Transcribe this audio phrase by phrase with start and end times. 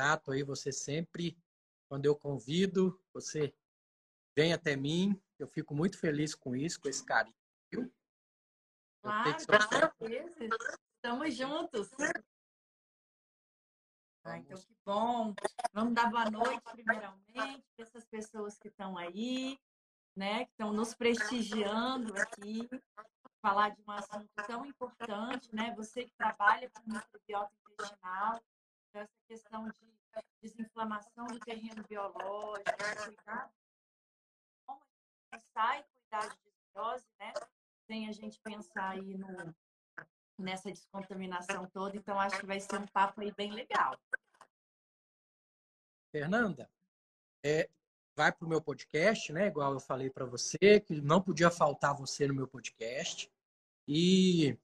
[0.00, 1.36] Grato aí você sempre,
[1.86, 3.54] quando eu convido, você
[4.34, 5.20] vem até mim.
[5.38, 7.36] Eu fico muito feliz com isso, com esse carinho.
[7.70, 7.92] Viu?
[9.02, 10.48] Claro, com certeza.
[10.96, 11.90] Estamos juntos.
[14.24, 15.34] Ah, então que bom.
[15.74, 19.58] Vamos dar boa noite, primeiramente, para essas pessoas que estão aí
[20.16, 22.68] né, que estão nos prestigiando aqui,
[23.42, 25.74] falar de um assunto tão importante, né?
[25.76, 28.42] Você que trabalha com microbiota intestinal,
[28.94, 30.00] essa questão de
[30.42, 32.70] desinflamação do terreno biológico,
[33.04, 33.52] cuidar
[34.66, 34.80] como
[35.32, 37.32] a gente sai cuidar de desbiose, né?
[37.86, 39.54] Sem a gente pensar aí no,
[40.38, 41.96] nessa descontaminação toda.
[41.96, 43.98] Então, acho que vai ser um papo aí bem legal.
[46.10, 46.68] Fernanda,
[47.44, 47.68] é,
[48.16, 49.46] vai para o meu podcast, né?
[49.46, 53.30] Igual eu falei para você, que não podia faltar você no meu podcast.
[53.86, 54.58] E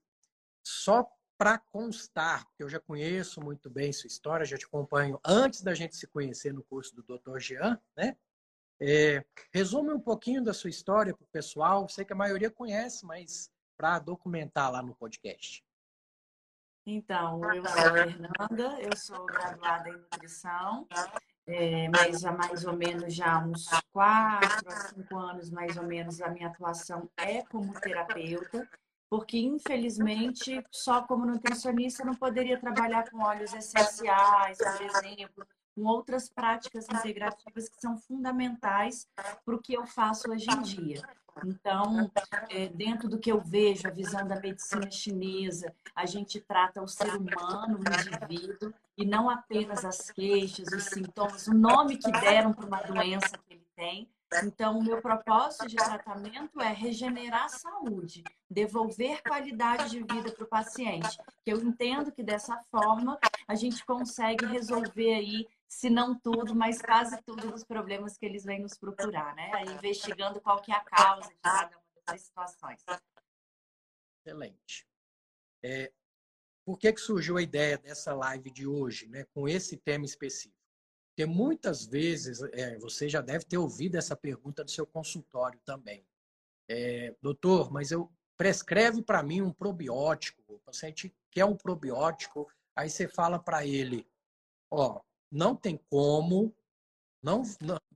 [0.64, 1.04] só
[1.38, 5.74] para constar, porque eu já conheço muito bem sua história, já te acompanho antes da
[5.74, 7.38] gente se conhecer no curso do Dr.
[7.38, 8.16] Jean, né?
[8.80, 11.88] É, resume um pouquinho da sua história para o pessoal.
[11.88, 15.64] Sei que a maioria conhece, mas para documentar lá no podcast.
[16.86, 20.86] Então, eu sou a Fernanda, eu sou graduada em nutrição,
[21.44, 26.20] é, mas há mais ou menos já uns quatro a cinco anos, mais ou menos,
[26.20, 28.68] a minha atuação é como terapeuta,
[29.08, 36.28] porque infelizmente só como nutricionista não poderia trabalhar com óleos essenciais, por exemplo, com outras
[36.28, 39.06] práticas integrativas que são fundamentais
[39.44, 41.02] para o que eu faço hoje em dia.
[41.44, 42.10] Então,
[42.48, 46.88] é, dentro do que eu vejo, a visão da medicina chinesa, a gente trata o
[46.88, 52.54] ser humano, o indivíduo, e não apenas as queixas, os sintomas, o nome que deram
[52.54, 54.08] para uma doença que ele tem.
[54.42, 60.44] Então, o meu propósito de tratamento é regenerar a saúde, devolver qualidade de vida para
[60.44, 61.16] o paciente.
[61.44, 67.20] Eu entendo que dessa forma a gente consegue resolver aí se não tudo, mas quase
[67.22, 69.50] tudo dos problemas que eles vêm nos procurar, né?
[69.72, 72.84] Investigando qual que é a causa de cada uma dessas situações.
[74.24, 74.86] Excelente.
[75.62, 75.92] É,
[76.64, 80.55] por que, que surgiu a ideia dessa live de hoje, né, com esse tema específico?
[81.16, 86.06] Porque muitas vezes, é, você já deve ter ouvido essa pergunta no seu consultório também.
[86.68, 92.46] É, doutor, mas eu prescreve para mim um probiótico, o paciente quer um probiótico,
[92.76, 94.06] aí você fala para ele,
[94.70, 95.00] ó,
[95.32, 96.54] não tem como,
[97.22, 97.40] não,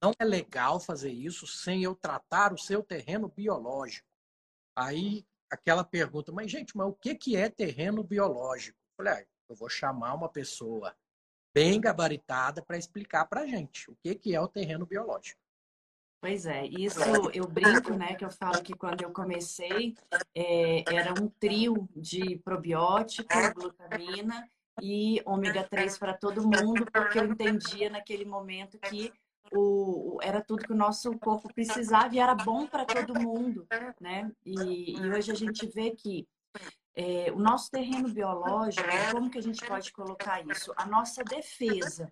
[0.00, 4.08] não é legal fazer isso sem eu tratar o seu terreno biológico.
[4.74, 8.78] Aí aquela pergunta, mas gente, mas o que, que é terreno biológico?
[8.78, 10.96] Eu falei, ah, eu vou chamar uma pessoa
[11.54, 15.40] bem gabaritada para explicar para a gente o que, que é o terreno biológico.
[16.20, 17.00] Pois é, isso
[17.32, 18.14] eu brinco, né?
[18.14, 19.96] Que eu falo que quando eu comecei
[20.34, 24.46] é, era um trio de probiótico, glutamina
[24.82, 29.10] e ômega 3 para todo mundo, porque eu entendia naquele momento que
[29.50, 33.66] o, era tudo que o nosso corpo precisava e era bom para todo mundo,
[33.98, 34.30] né?
[34.44, 36.28] E, e, hoje a gente vê que
[36.94, 40.72] é, o nosso terreno biológico, como que a gente pode colocar isso?
[40.76, 42.10] A nossa defesa,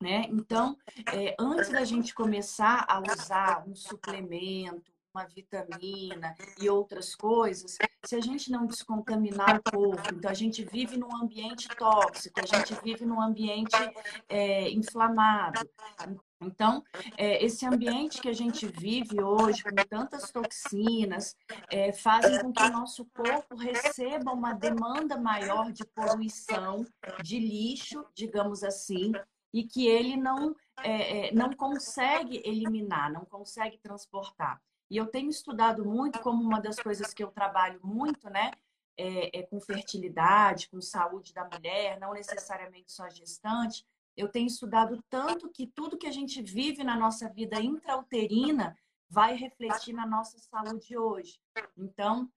[0.00, 0.26] né?
[0.28, 0.76] Então,
[1.12, 8.16] é, antes da gente começar a usar um suplemento, uma vitamina e outras coisas, se
[8.16, 12.74] a gente não descontaminar o corpo, então a gente vive num ambiente tóxico, a gente
[12.82, 13.76] vive num ambiente
[14.28, 15.60] é, inflamado.
[16.44, 16.82] Então,
[17.16, 21.36] é, esse ambiente que a gente vive hoje, com tantas toxinas,
[21.70, 26.84] é, fazem com que o nosso corpo receba uma demanda maior de poluição,
[27.22, 29.12] de lixo, digamos assim,
[29.52, 34.60] e que ele não, é, é não consegue eliminar, não consegue transportar.
[34.92, 38.50] E eu tenho estudado muito, como uma das coisas que eu trabalho muito, né?
[38.94, 43.86] É, é com fertilidade, com saúde da mulher, não necessariamente só gestante.
[44.16, 48.76] Eu tenho estudado tanto que tudo que a gente vive na nossa vida intrauterina
[49.08, 51.38] vai refletir na nossa saúde hoje.
[51.76, 52.30] Então,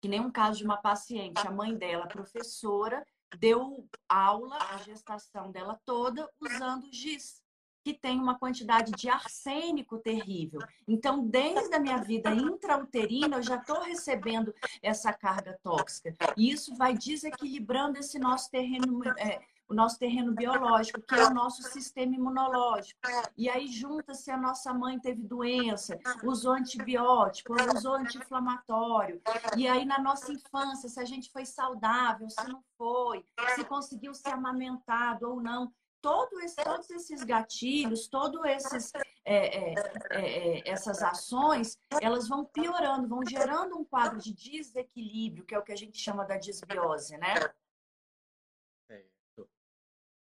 [0.00, 3.04] que nem um caso de uma paciente, a mãe dela, professora,
[3.38, 7.42] deu aula, a gestação dela toda, usando giz
[7.84, 10.60] que tem uma quantidade de arsênico terrível.
[10.86, 16.14] Então, desde a minha vida intrauterina, eu já estou recebendo essa carga tóxica.
[16.36, 19.00] E isso vai desequilibrando esse nosso terreno.
[19.18, 23.00] É, o nosso terreno biológico, que é o nosso sistema imunológico.
[23.36, 29.20] E aí junta-se a nossa mãe teve doença, usou antibiótico, usou anti-inflamatório.
[29.56, 33.24] E aí na nossa infância, se a gente foi saudável, se não foi,
[33.54, 38.92] se conseguiu ser amamentado ou não todo esse, todos esses gatilhos, todas esses,
[39.24, 39.74] é, é,
[40.10, 45.58] é, é, essas ações, elas vão piorando, vão gerando um quadro de desequilíbrio, que é
[45.58, 47.34] o que a gente chama da disbiose, né?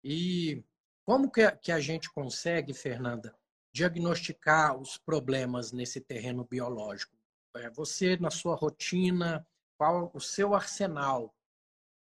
[0.08, 0.64] E
[1.04, 3.36] como que a, que a gente consegue, Fernanda,
[3.74, 7.16] diagnosticar os problemas nesse terreno biológico?
[7.56, 9.44] É, você, na sua rotina,
[9.76, 11.34] qual o seu arsenal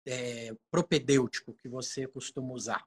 [0.06, 2.86] é, propedêutico que você costuma usar?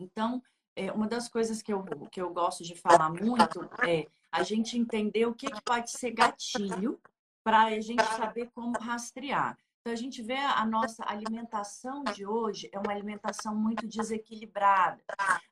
[0.00, 0.42] Então,
[0.74, 4.76] é, uma das coisas que eu, que eu gosto de falar muito é a gente
[4.76, 7.00] entender o que, que pode ser gatilho
[7.44, 9.56] para a gente saber como rastrear.
[9.86, 15.00] Então, a gente vê a nossa alimentação de hoje é uma alimentação muito desequilibrada.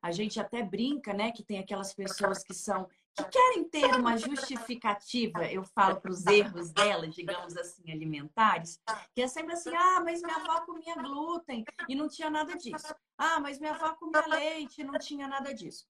[0.02, 4.16] A gente até brinca, né, que tem aquelas pessoas que são que querem ter uma
[4.16, 8.80] justificativa, eu falo para os erros delas, digamos assim, alimentares,
[9.14, 12.92] que é sempre assim: ah, mas minha avó comia glúten e não tinha nada disso.
[13.16, 15.86] Ah, mas minha avó comia leite e não tinha nada disso.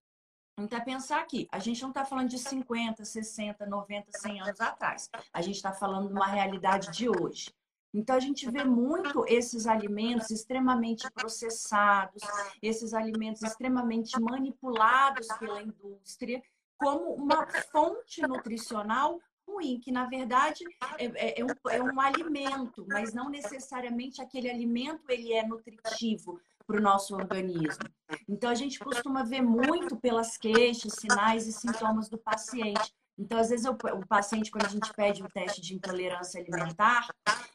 [0.58, 4.60] Então, é pensar aqui, a gente não está falando de 50, 60, 90, 100 anos
[4.60, 5.08] atrás.
[5.32, 7.50] A gente está falando de uma realidade de hoje.
[7.94, 12.22] Então, a gente vê muito esses alimentos extremamente processados,
[12.60, 16.42] esses alimentos extremamente manipulados pela indústria,
[16.76, 20.64] como uma fonte nutricional ruim, que na verdade
[20.98, 26.40] é, é, é, um, é um alimento, mas não necessariamente aquele alimento ele é nutritivo
[26.66, 27.84] para o nosso organismo.
[28.28, 32.94] Então a gente costuma ver muito pelas queixas, sinais e sintomas do paciente.
[33.16, 37.08] Então, às vezes, o, o paciente, quando a gente pede um teste de intolerância alimentar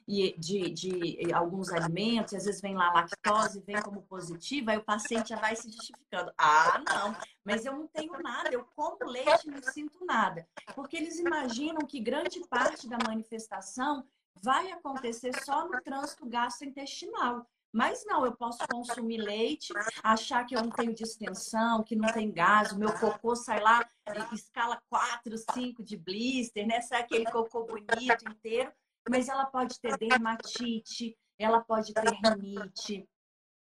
[0.07, 4.83] e de, de alguns alimentos, às vezes vem lá lactose, vem como positiva, aí o
[4.83, 6.31] paciente já vai se justificando.
[6.37, 10.47] Ah, não, mas eu não tenho nada, eu como leite e não sinto nada.
[10.73, 14.05] Porque eles imaginam que grande parte da manifestação
[14.41, 17.45] vai acontecer só no trânsito gastrointestinal.
[17.71, 19.71] Mas não, eu posso consumir leite,
[20.03, 23.87] achar que eu não tenho distensão, que não tem gás, o meu cocô sai lá,
[24.33, 26.81] escala 4, 5 de blister, né?
[26.81, 28.71] Sai aquele cocô bonito inteiro,
[29.09, 33.07] mas ela pode ter dermatite, ela pode ter rinite,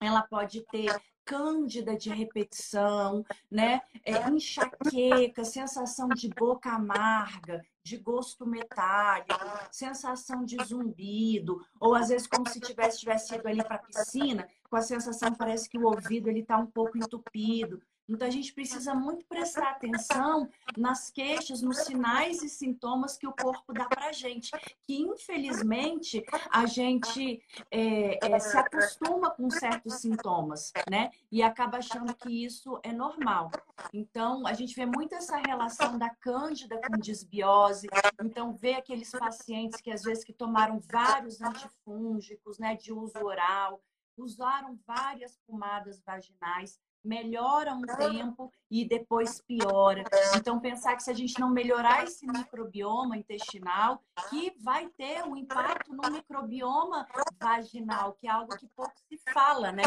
[0.01, 0.99] ela pode ter
[1.29, 3.81] cândida de repetição, né?
[4.03, 9.39] É, enxaqueca, sensação de boca amarga, de gosto metálico,
[9.71, 14.47] sensação de zumbido, ou às vezes como se tivesse, tivesse ido ali para a piscina,
[14.69, 17.79] com a sensação parece que o ouvido ele está um pouco entupido.
[18.09, 23.33] Então, a gente precisa muito prestar atenção nas queixas, nos sinais e sintomas que o
[23.33, 24.51] corpo dá para a gente,
[24.87, 31.11] que infelizmente a gente é, é, se acostuma com certos sintomas, né?
[31.31, 33.51] E acaba achando que isso é normal.
[33.93, 37.87] Então, a gente vê muito essa relação da cândida com disbiose.
[38.23, 43.81] Então, vê aqueles pacientes que às vezes que tomaram vários antifúngicos, né, de uso oral,
[44.17, 50.03] usaram várias pomadas vaginais melhora um tempo e depois piora.
[50.35, 55.35] Então, pensar que se a gente não melhorar esse microbioma intestinal, que vai ter um
[55.35, 57.07] impacto no microbioma
[57.41, 59.83] vaginal, que é algo que pouco se fala, né?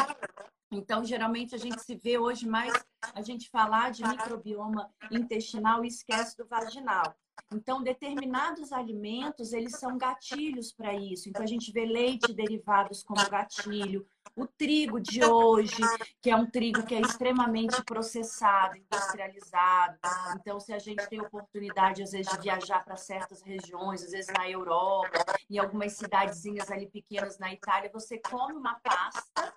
[0.72, 2.72] Então, geralmente a gente se vê hoje mais
[3.14, 7.14] a gente falar de microbioma intestinal e esquece do vaginal.
[7.52, 11.28] Então, determinados alimentos, eles são gatilhos para isso.
[11.28, 15.82] Então, a gente vê leite derivados como gatilho, o trigo de hoje,
[16.22, 19.98] que é um trigo que é extremamente processado, industrializado.
[20.36, 24.32] Então, se a gente tem oportunidade, às vezes, de viajar para certas regiões, às vezes
[24.34, 29.52] na Europa, em algumas cidadezinhas ali pequenas na Itália, você come uma pasta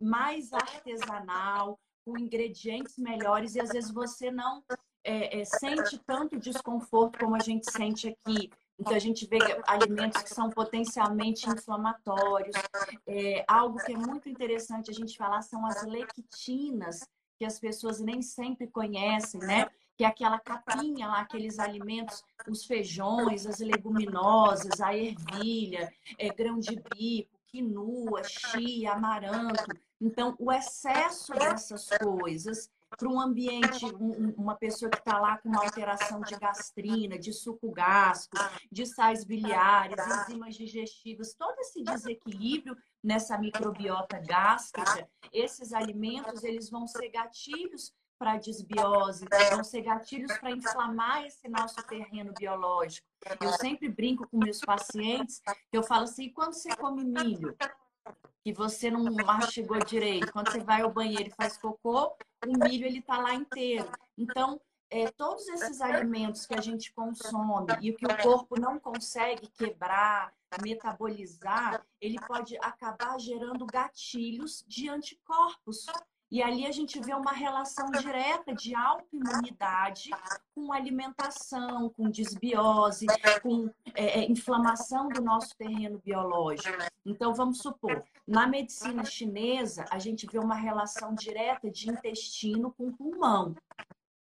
[0.00, 4.62] mais artesanal, com ingredientes melhores, e às vezes você não
[5.04, 8.50] é, é, sente tanto desconforto como a gente sente aqui.
[8.78, 12.56] Então, a gente vê alimentos que são potencialmente inflamatórios.
[13.06, 17.06] É, algo que é muito interessante a gente falar são as lectinas,
[17.38, 19.68] que as pessoas nem sempre conhecem, né?
[19.98, 26.58] Que é aquela capinha lá, aqueles alimentos, os feijões, as leguminosas, a ervilha, é, grão
[26.58, 29.64] de bico, quinua, chia, amaranto.
[30.00, 35.48] Então, o excesso dessas coisas para um ambiente, um, uma pessoa que está lá com
[35.48, 38.36] uma alteração de gastrina, de suco gástrico,
[38.70, 46.86] de sais biliares, enzimas digestivas, todo esse desequilíbrio nessa microbiota gástrica, esses alimentos eles vão
[46.86, 53.06] ser gatilhos para desbiose, vão ser gatilhos para inflamar esse nosso terreno biológico.
[53.40, 55.40] Eu sempre brinco com meus pacientes,
[55.72, 57.56] eu falo assim, quando você come milho,
[58.44, 62.14] que você não mastigou direito, quando você vai ao banheiro e faz cocô,
[62.46, 63.90] o milho ele tá lá inteiro.
[64.18, 64.60] Então,
[64.90, 69.46] é, todos esses alimentos que a gente consome e o que o corpo não consegue
[69.48, 70.30] quebrar,
[70.62, 75.86] metabolizar, ele pode acabar gerando gatilhos de anticorpos
[76.30, 80.10] e ali a gente vê uma relação direta de autoimunidade
[80.54, 83.06] com alimentação, com desbiose,
[83.42, 86.78] com é, é, inflamação do nosso terreno biológico.
[87.04, 92.92] Então, vamos supor, na medicina chinesa, a gente vê uma relação direta de intestino com
[92.92, 93.56] pulmão.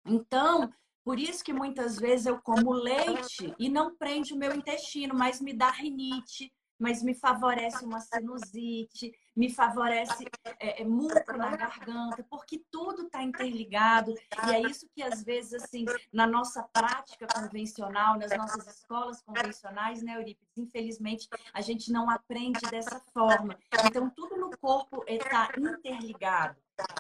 [0.06, 5.16] Então, por isso que muitas vezes eu como leite e não prende o meu intestino,
[5.16, 10.26] mas me dá rinite, mas me favorece uma sinusite, me favorece
[10.60, 14.14] é, é, muco na garganta, porque tudo está interligado.
[14.48, 20.02] E é isso que, às vezes, assim, na nossa prática convencional, nas nossas escolas convencionais,
[20.02, 20.58] né, Eurípides?
[20.58, 23.58] Infelizmente, a gente não aprende dessa forma.
[23.86, 26.56] Então, tudo no corpo está interligado.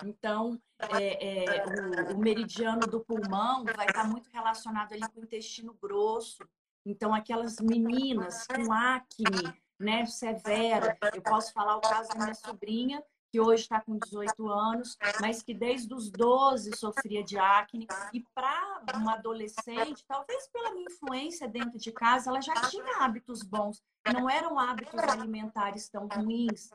[0.06, 5.22] Então, é, é, o, o, meridiano do pulmão vai estar tá muito relacionado ali com
[5.22, 6.48] o intestino grosso.
[6.86, 10.98] Então, aquelas meninas com acne, né, severa.
[11.14, 15.44] Eu posso falar o caso da minha sobrinha, que hoje está com 18 anos, mas
[15.44, 17.88] que desde os 12 sofria de acne.
[18.14, 23.44] E para uma adolescente, talvez pela minha influência dentro de casa, ela já tinha hábitos
[23.44, 23.82] bons,
[24.14, 26.70] não eram hábitos alimentares tão ruins.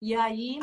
[0.00, 0.60] E aí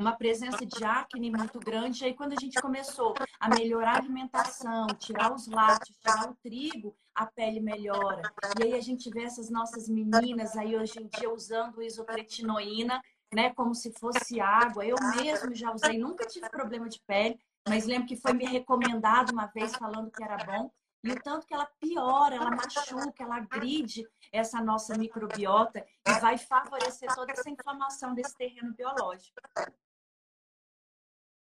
[0.00, 2.02] uma presença de acne muito grande.
[2.02, 6.36] E aí, quando a gente começou a melhorar a alimentação, tirar os lácteos, tirar o
[6.36, 8.22] trigo, a pele melhora.
[8.60, 13.02] E aí a gente vê essas nossas meninas aí hoje em dia usando isopretinoína,
[13.34, 14.86] né, como se fosse água.
[14.86, 17.36] Eu mesmo já usei, nunca tive problema de pele,
[17.68, 20.70] mas lembro que foi me recomendado uma vez falando que era bom.
[21.02, 26.38] E o tanto que ela piora, ela machuca, ela agride essa nossa microbiota e vai
[26.38, 29.40] favorecer toda essa inflamação desse terreno biológico.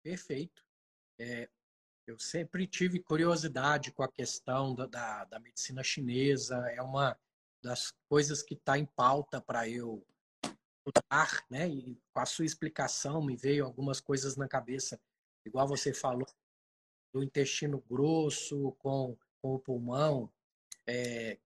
[0.05, 0.65] Perfeito.
[1.19, 1.49] É,
[2.09, 7.19] eu sempre tive curiosidade com a questão da, da, da medicina chinesa, é uma
[7.63, 10.03] das coisas que está em pauta para eu
[10.87, 11.69] estudar, né?
[11.69, 14.99] E com a sua explicação me veio algumas coisas na cabeça,
[15.45, 16.27] igual você falou,
[17.13, 20.33] do intestino grosso com, com o pulmão,
[20.87, 21.39] é,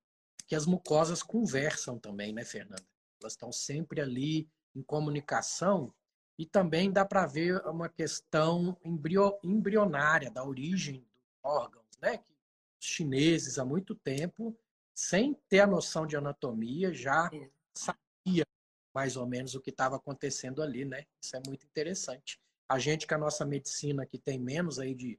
[0.46, 2.86] que as mucosas conversam também, né, Fernanda?
[3.20, 5.92] Elas estão sempre ali em comunicação
[6.38, 12.18] e também dá para ver uma questão embrio, embrionária da origem dos órgãos, né?
[12.18, 12.32] Que
[12.80, 14.56] os chineses, há muito tempo,
[14.94, 17.50] sem ter a noção de anatomia, já é.
[17.76, 18.46] sabia
[18.94, 21.04] mais ou menos o que estava acontecendo ali, né?
[21.22, 22.40] Isso é muito interessante.
[22.68, 25.18] A gente que a nossa medicina que tem menos aí de,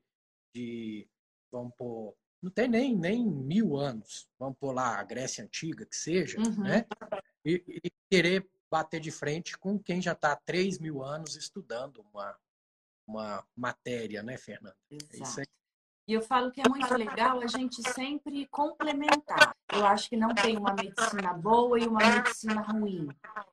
[0.56, 1.08] de
[1.52, 5.96] vamos pôr, não tem nem, nem mil anos, vamos pôr lá a Grécia Antiga, que
[5.96, 6.64] seja, uhum.
[6.64, 6.86] né?
[7.46, 12.04] E, e, querer bater de frente com quem já está há 3 mil anos estudando
[12.12, 12.36] uma,
[13.08, 14.76] uma matéria, né, Fernanda?
[14.90, 15.48] É Exato.
[16.08, 19.56] E eu falo que é muito legal a gente sempre complementar.
[19.72, 23.08] Eu acho que não tem uma medicina boa e uma medicina ruim.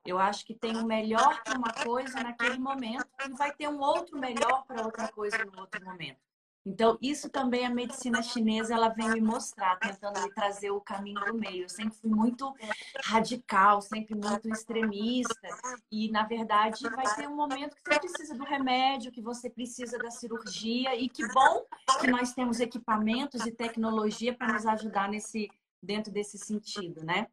[0.07, 3.69] Eu acho que tem o um melhor para uma coisa naquele momento e vai ter
[3.69, 6.19] um outro melhor para outra coisa no outro momento.
[6.65, 11.25] Então, isso também a medicina chinesa ela vem me mostrar, tentando me trazer o caminho
[11.25, 11.65] do meio.
[11.65, 12.55] Eu sempre fui muito
[13.03, 15.49] radical, sempre muito extremista.
[15.91, 19.97] E, na verdade, vai ter um momento que você precisa do remédio, que você precisa
[19.97, 20.95] da cirurgia.
[20.95, 21.65] E que bom
[21.99, 25.49] que nós temos equipamentos e tecnologia para nos ajudar nesse,
[25.83, 27.27] dentro desse sentido, né?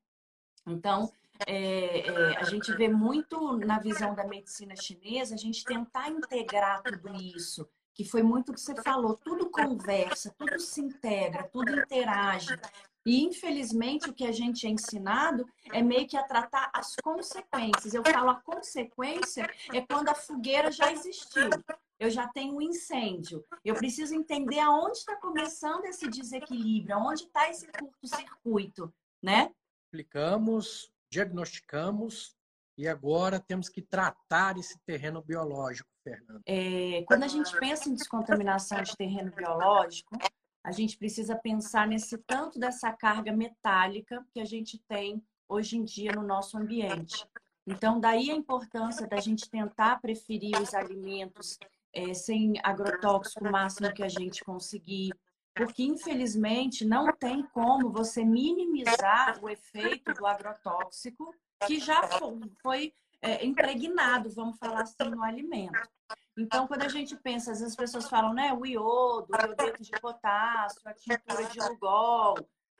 [0.66, 1.12] Então,
[1.46, 6.82] é, é, a gente vê muito na visão da medicina chinesa, a gente tentar integrar
[6.82, 7.68] tudo isso
[7.98, 12.56] que foi muito o que você falou, tudo conversa, tudo se integra, tudo interage.
[13.04, 17.96] E, infelizmente, o que a gente é ensinado é meio que a tratar as consequências.
[17.96, 21.50] Eu falo, a consequência é quando a fogueira já existiu.
[22.00, 23.44] Eu já tenho um incêndio.
[23.66, 29.52] Eu preciso entender aonde está começando esse desequilíbrio, aonde está esse curto-circuito, né?
[29.86, 32.37] Explicamos, diagnosticamos
[32.78, 36.42] e agora temos que tratar esse terreno biológico, Fernando.
[36.46, 40.16] É, quando a gente pensa em descontaminação de terreno biológico,
[40.64, 45.84] a gente precisa pensar nesse tanto dessa carga metálica que a gente tem hoje em
[45.84, 47.26] dia no nosso ambiente.
[47.66, 51.58] Então, daí a importância da gente tentar preferir os alimentos
[51.92, 55.12] é, sem agrotóxico o máximo que a gente conseguir.
[55.56, 61.34] Porque, infelizmente, não tem como você minimizar o efeito do agrotóxico
[61.66, 62.02] que já
[62.62, 65.80] foi é, impregnado, vamos falar assim, no alimento.
[66.38, 69.82] Então, quando a gente pensa, às vezes as pessoas falam, né, o iodo, o iodeto
[69.82, 72.36] de potássio, a tintura de lugol,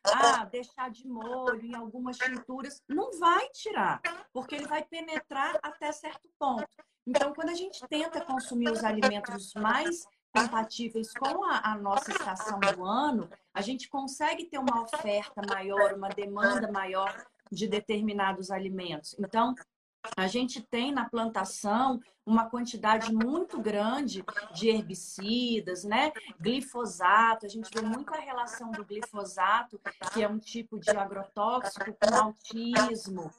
[0.06, 4.00] ah, deixar de molho em algumas tinturas, não vai tirar,
[4.32, 6.68] porque ele vai penetrar até certo ponto.
[7.06, 12.60] Então, quando a gente tenta consumir os alimentos mais compatíveis com a, a, nossa estação
[12.60, 19.16] do ano, a gente consegue ter uma oferta maior, uma demanda maior de determinados alimentos.
[19.20, 19.56] Então,
[20.16, 24.24] a gente tem na plantação uma quantidade muito grande
[24.54, 26.12] de herbicidas, né?
[26.40, 29.80] Glifosato, a gente vê muita relação do glifosato,
[30.14, 33.32] que é um tipo de agrotóxico, com autismo.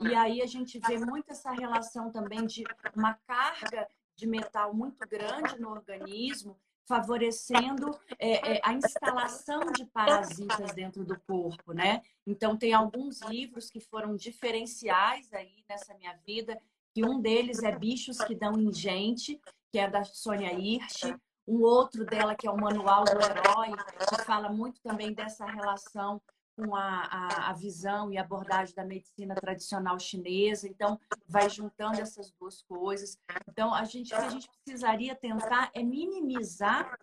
[0.00, 5.06] E aí a gente vê muito essa relação também de uma carga de metal muito
[5.06, 6.56] grande no organismo,
[6.86, 12.02] favorecendo é, é, a instalação de parasitas dentro do corpo, né?
[12.26, 16.58] Então tem alguns livros que foram diferenciais aí nessa minha vida,
[16.94, 19.40] que um deles é Bichos que dão em gente,
[19.70, 21.14] que é da Sônia Hirsch,
[21.46, 23.70] um outro dela que é o Manual do Herói,
[24.08, 26.20] que fala muito também dessa relação
[26.56, 30.66] com a, a, a, visão e abordagem da medicina tradicional chinesa.
[30.66, 30.98] Então,
[31.28, 33.18] vai juntando essas duas coisas.
[33.48, 36.98] Então, a gente, o que a gente precisaria tentar é minimizar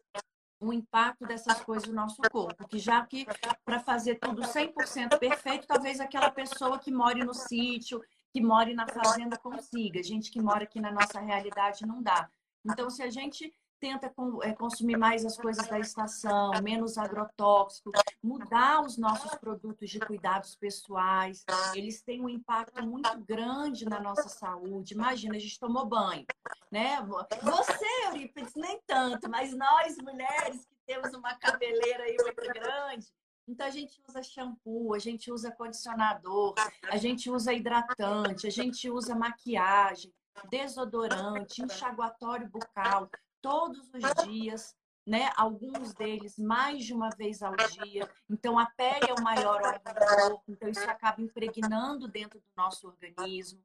[0.59, 2.67] o impacto dessas coisas no nosso corpo.
[2.67, 3.27] Que já que
[3.63, 8.87] para fazer tudo 100% perfeito, talvez aquela pessoa que mora no sítio, que mora na
[8.87, 10.01] fazenda consiga.
[10.01, 12.27] Gente que mora aqui na nossa realidade não dá.
[12.65, 14.11] Então, se a gente tenta
[14.43, 17.91] é, consumir mais as coisas da estação, menos agrotóxico,
[18.23, 21.43] mudar os nossos produtos de cuidados pessoais.
[21.75, 24.93] Eles têm um impacto muito grande na nossa saúde.
[24.93, 26.25] Imagina, a gente tomou banho,
[26.71, 27.01] né?
[27.41, 33.07] Você, Eurípides, nem tanto, mas nós mulheres que temos uma cabeleira aí muito grande,
[33.45, 36.53] então a gente usa shampoo, a gente usa condicionador,
[36.89, 40.13] a gente usa hidratante, a gente usa maquiagem,
[40.49, 43.09] desodorante, enxaguatório bucal
[43.41, 44.73] todos os dias,
[45.05, 45.31] né?
[45.35, 48.09] Alguns deles mais de uma vez ao dia.
[48.29, 52.45] Então a pele é o maior órgão do corpo, então isso acaba impregnando dentro do
[52.55, 53.63] nosso organismo.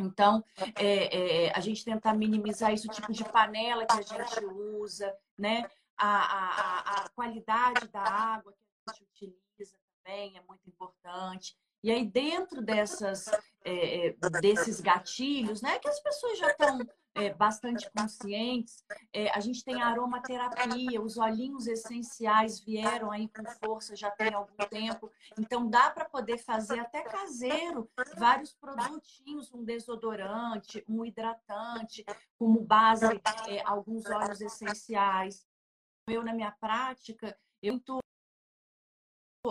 [0.00, 0.44] Então,
[0.76, 5.68] é, é, a gente tentar minimizar isso, tipo de panela que a gente usa, né?
[5.96, 11.56] A, a, a qualidade da água que a gente utiliza também é muito importante.
[11.82, 13.26] E aí, dentro dessas,
[13.64, 16.78] é, é desses gatilhos, né, que as pessoas já estão
[17.18, 18.84] é, bastante conscientes.
[19.12, 24.32] É, a gente tem a aromaterapia, os olhinhos essenciais vieram aí com força já tem
[24.32, 25.10] algum tempo.
[25.38, 32.04] Então dá para poder fazer até caseiro vários produtinhos, um desodorante, um hidratante,
[32.38, 35.46] como base é, alguns óleos essenciais.
[36.08, 37.80] Eu na minha prática eu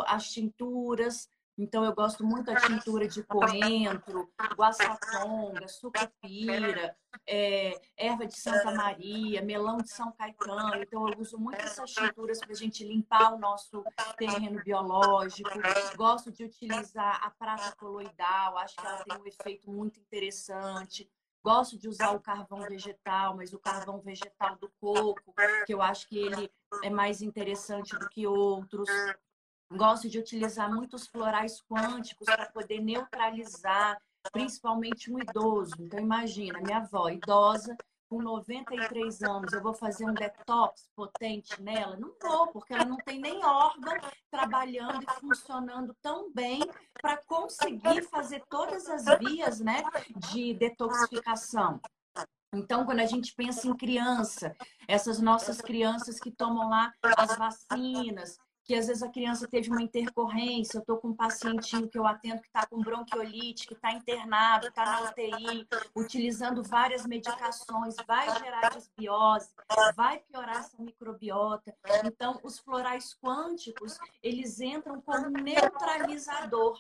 [0.06, 8.40] as tinturas, então, eu gosto muito da tintura de coentro, guaçatonga, sucupira, é, erva de
[8.40, 10.76] Santa Maria, melão de São Caetano.
[10.76, 13.84] Então, eu uso muito essas tinturas para a gente limpar o nosso
[14.18, 15.50] terreno biológico.
[15.96, 21.10] Gosto de utilizar a prata coloidal, acho que ela tem um efeito muito interessante.
[21.44, 25.34] Gosto de usar o carvão vegetal, mas o carvão vegetal do coco,
[25.66, 26.52] que eu acho que ele
[26.84, 28.90] é mais interessante do que outros.
[29.72, 33.98] Gosto de utilizar muitos florais quânticos para poder neutralizar,
[34.32, 35.76] principalmente um idoso.
[35.80, 37.76] Então, imagina, minha avó idosa,
[38.10, 41.98] com 93 anos, eu vou fazer um detox potente nela?
[41.98, 43.98] Não vou, porque ela não tem nem órgão
[44.32, 46.62] trabalhando e funcionando tão bem
[47.02, 49.84] para conseguir fazer todas as vias né,
[50.32, 51.82] de detoxificação.
[52.54, 54.56] Então, quando a gente pensa em criança,
[54.88, 59.82] essas nossas crianças que tomam lá as vacinas, que às vezes a criança teve uma
[59.82, 63.94] intercorrência, eu estou com um pacientinho que eu atendo que está com bronquiolite, que está
[63.94, 69.50] internado, está na UTI, utilizando várias medicações, vai gerar desbiose,
[69.96, 71.74] vai piorar essa microbiota.
[72.04, 76.78] Então, os florais quânticos, eles entram como neutralizador.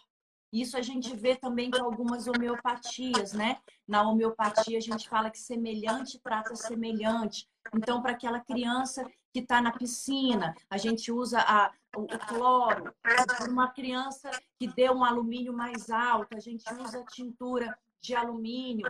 [0.51, 3.59] Isso a gente vê também com algumas homeopatias, né?
[3.87, 7.47] Na homeopatia a gente fala que semelhante trata semelhante.
[7.73, 12.93] Então, para aquela criança que está na piscina, a gente usa a, o, o cloro.
[13.01, 18.87] Para uma criança que deu um alumínio mais alto, a gente usa tintura de alumínio,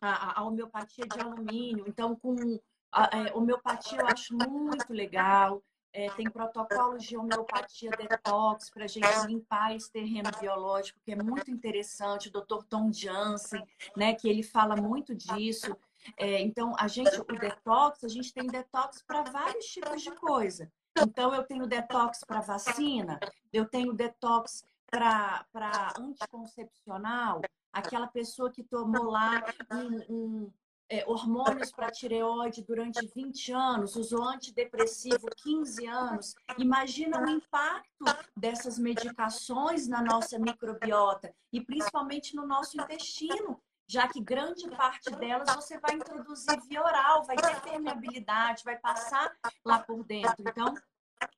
[0.00, 1.84] a, a homeopatia de alumínio.
[1.86, 5.62] Então, com a, a é, homeopatia eu acho muito legal.
[5.94, 11.16] É, tem protocolos de homeopatia detox para a gente limpar esse terreno biológico, que é
[11.16, 12.28] muito interessante.
[12.28, 12.64] O Dr.
[12.66, 13.62] Tom Jansen,
[13.94, 15.76] né, que ele fala muito disso.
[16.16, 20.70] É, então, a gente, o detox, a gente tem detox para vários tipos de coisa.
[20.98, 23.18] Então, eu tenho detox para vacina,
[23.52, 27.40] eu tenho detox para anticoncepcional,
[27.72, 30.52] aquela pessoa que tomou lá um, um
[30.92, 36.34] é, hormônios para tireoide durante 20 anos, usou antidepressivo 15 anos.
[36.58, 38.04] Imagina o impacto
[38.36, 43.58] dessas medicações na nossa microbiota e principalmente no nosso intestino,
[43.92, 49.30] já que grande parte delas você vai introduzir via oral, vai ter permeabilidade, vai passar
[49.62, 50.36] lá por dentro.
[50.40, 50.74] Então,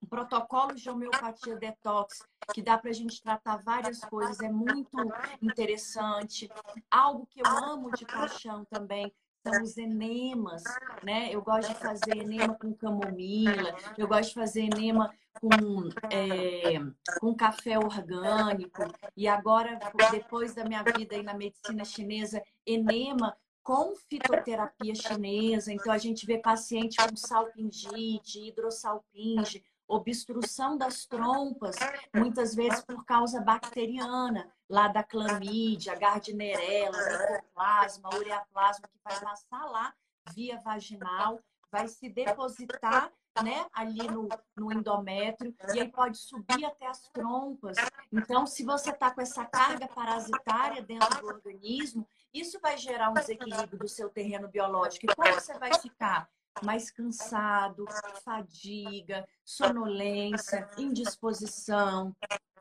[0.01, 2.23] o protocolo de homeopatia detox,
[2.55, 4.97] que dá para a gente tratar várias coisas, é muito
[5.43, 6.49] interessante.
[6.88, 9.12] Algo que eu amo de paixão também
[9.45, 10.62] são os enemas,
[11.03, 11.35] né?
[11.35, 16.79] Eu gosto de fazer enema com camomila, eu gosto de fazer enema com, é,
[17.20, 18.83] com café orgânico.
[19.16, 19.79] E agora,
[20.11, 25.73] depois da minha vida aí na medicina chinesa, enema com fitoterapia chinesa.
[25.73, 31.77] Então, a gente vê paciente com salpingite, hidrossalpinge, obstrução das trompas,
[32.14, 39.94] muitas vezes por causa bacteriana, lá da clamídia, gardnerella, micoplasma, ureaplasma, que vai passar lá
[40.35, 41.38] via vaginal,
[41.70, 47.77] vai se depositar né, ali no, no endométrio e aí pode subir até as trompas.
[48.12, 53.14] Então, se você está com essa carga parasitária dentro do organismo, isso vai gerar um
[53.14, 55.07] desequilíbrio do seu terreno biológico.
[55.07, 56.29] E como você vai ficar?
[56.62, 57.85] mais cansado,
[58.25, 62.14] fadiga, sonolência, indisposição,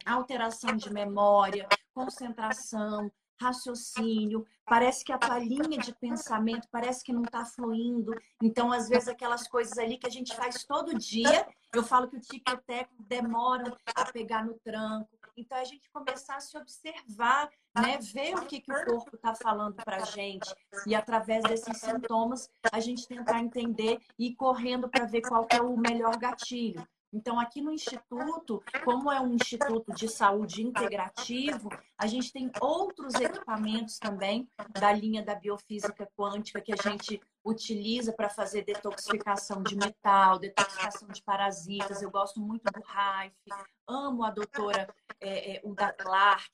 [0.04, 3.12] alteração de memória, concentração,
[3.44, 8.14] raciocínio, parece que a tua linha de pensamento parece que não está fluindo.
[8.42, 12.18] Então, às vezes, aquelas coisas ali que a gente faz todo dia, eu falo que
[12.18, 12.94] o tique e o teco
[13.96, 15.10] a pegar no tranco.
[15.36, 17.98] Então, a gente começar a se observar, né?
[18.14, 20.54] ver o que, que o corpo está falando para a gente.
[20.86, 25.60] E através desses sintomas, a gente tentar entender e ir correndo para ver qual é
[25.60, 26.88] o melhor gatilho.
[27.14, 33.14] Então, aqui no Instituto, como é um Instituto de Saúde integrativo, a gente tem outros
[33.14, 39.76] equipamentos também da linha da biofísica quântica que a gente utiliza para fazer detoxificação de
[39.76, 42.02] metal, detoxificação de parasitas.
[42.02, 43.36] Eu gosto muito do Raif,
[43.88, 44.88] amo a doutora
[45.22, 46.50] é, é, Uda Clark,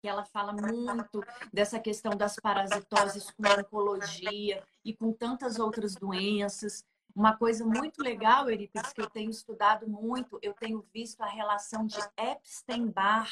[0.00, 6.84] que ela fala muito dessa questão das parasitoses com oncologia e com tantas outras doenças.
[7.18, 11.84] Uma coisa muito legal, Eurípides, que eu tenho estudado muito, eu tenho visto a relação
[11.84, 13.28] de Epstein-Barr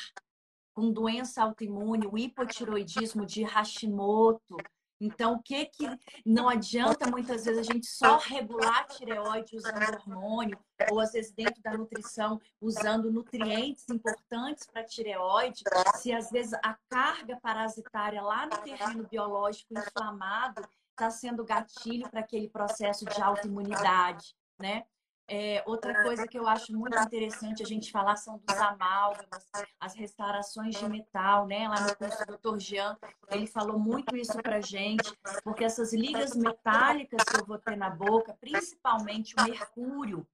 [0.75, 4.57] com doença autoimune, o hipotiroidismo de Hashimoto.
[5.01, 5.87] Então, o que que
[6.25, 10.59] não adianta muitas vezes a gente só regular a tireoide usando hormônio,
[10.91, 15.63] ou às vezes dentro da nutrição usando nutrientes importantes para a tireoide,
[15.95, 22.21] se às vezes a carga parasitária lá no terreno biológico inflamado está sendo gatilho para
[22.21, 24.85] aquele processo de autoimunidade, né?
[25.29, 29.93] É, outra coisa que eu acho muito interessante a gente falar são dos amálgamas, as
[29.95, 31.69] restaurações de metal, né?
[31.69, 32.61] Lá no curso do Dr.
[32.61, 32.97] Jean,
[33.31, 37.91] ele falou muito isso pra gente, porque essas ligas metálicas que eu vou ter na
[37.91, 40.27] boca, principalmente o mercúrio,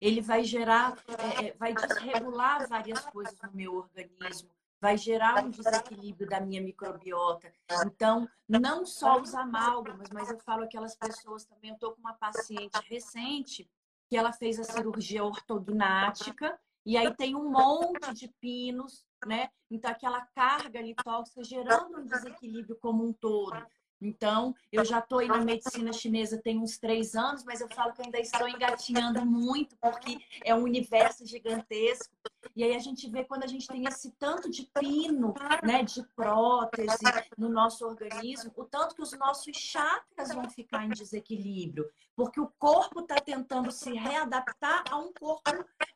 [0.00, 5.50] ele vai gerar, é, é vai desregular várias coisas no meu organismo vai gerar um
[5.50, 7.52] desequilíbrio da minha microbiota.
[7.84, 11.70] Então, não só os amálgamas, mas eu falo aquelas pessoas também.
[11.70, 13.68] Eu estou com uma paciente recente
[14.08, 19.50] que ela fez a cirurgia ortognática e aí tem um monte de pinos, né?
[19.70, 23.66] Então, aquela carga ali tóxica gerando um desequilíbrio como um todo.
[24.00, 27.92] Então, eu já estou aí na medicina chinesa tem uns três anos, mas eu falo
[27.92, 32.14] que ainda estou engatinhando muito, porque é um universo gigantesco.
[32.54, 36.02] E aí a gente vê quando a gente tem esse tanto de pino, né, de
[36.14, 37.04] prótese
[37.36, 42.52] no nosso organismo, o tanto que os nossos chakras vão ficar em desequilíbrio, porque o
[42.58, 45.42] corpo está tentando se readaptar a um corpo,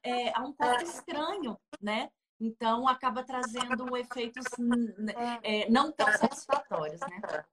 [0.03, 2.11] é, a um corpo estranho, né?
[2.41, 4.45] Então, acaba trazendo efeitos
[5.45, 7.45] é, não tão satisfatórios, né?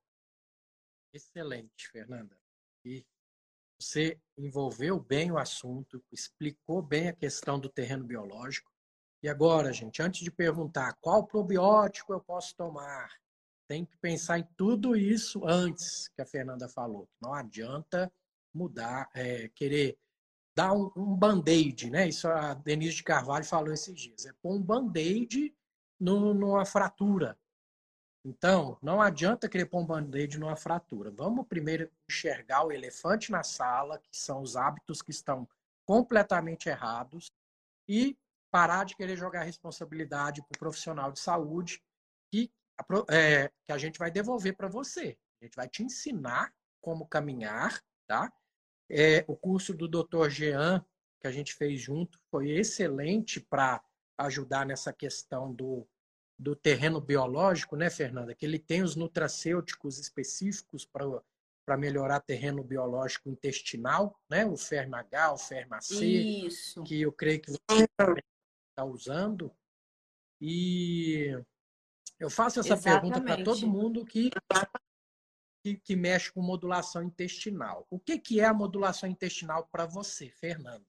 [1.14, 2.38] Excelente, Fernanda.
[2.86, 3.06] E
[3.80, 8.72] você envolveu bem o assunto, explicou bem a questão do terreno biológico.
[9.24, 13.10] E agora, gente, antes de perguntar qual probiótico eu posso tomar,
[13.68, 17.08] tem que pensar em tudo isso antes que a Fernanda falou.
[17.22, 18.12] Não adianta
[18.54, 19.98] mudar, é, querer
[20.56, 22.08] dar um, um band-aid, né?
[22.08, 24.26] Isso a Denise de Carvalho falou esses dias.
[24.26, 25.56] É pôr um band-aid
[26.00, 27.38] numa fratura.
[28.30, 31.10] Então, não adianta querer pôr um band-aid numa fratura.
[31.10, 35.50] Vamos primeiro enxergar o elefante na sala, que são os hábitos que estão
[35.84, 37.32] completamente errados,
[37.88, 38.16] e
[38.52, 41.82] parar de querer jogar responsabilidade para o profissional de saúde,
[42.32, 42.52] que,
[43.10, 45.18] é, que a gente vai devolver para você.
[45.42, 48.32] A gente vai te ensinar como caminhar, tá?
[48.88, 50.30] É, o curso do Dr.
[50.30, 50.86] Jean,
[51.20, 53.84] que a gente fez junto, foi excelente para
[54.20, 55.88] ajudar nessa questão do,
[56.40, 58.34] do terreno biológico, né, Fernanda?
[58.34, 64.46] Que ele tem os nutracêuticos específicos para melhorar terreno biológico intestinal, né?
[64.46, 66.82] O FERMH, o FERMAC, Isso.
[66.84, 67.84] que eu creio que você
[68.72, 69.54] está usando.
[70.40, 71.38] E
[72.18, 73.02] eu faço essa Exatamente.
[73.02, 74.30] pergunta para todo mundo que,
[75.62, 77.86] que, que, mexe com modulação intestinal.
[77.90, 80.86] O que, que é a modulação intestinal para você, Fernanda?